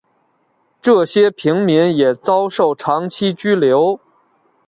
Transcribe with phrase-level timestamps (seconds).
[0.81, 3.99] 这些平民也遭受长期拘留。